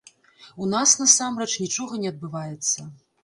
[0.63, 2.79] У нас насамрэч нічога не адбываецца.